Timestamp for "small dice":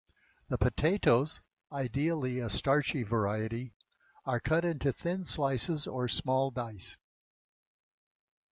6.07-6.97